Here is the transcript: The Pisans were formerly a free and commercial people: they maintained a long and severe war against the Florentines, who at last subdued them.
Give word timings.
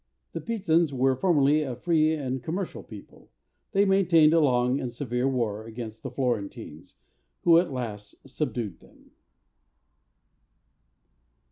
The 0.31 0.41
Pisans 0.41 0.91
were 0.91 1.15
formerly 1.15 1.61
a 1.61 1.75
free 1.75 2.15
and 2.15 2.41
commercial 2.41 2.81
people: 2.81 3.29
they 3.71 3.85
maintained 3.85 4.33
a 4.33 4.39
long 4.39 4.79
and 4.79 4.91
severe 4.91 5.27
war 5.29 5.63
against 5.65 6.01
the 6.01 6.09
Florentines, 6.09 6.95
who 7.43 7.59
at 7.59 7.71
last 7.71 8.15
subdued 8.27 8.79
them. 8.79 9.11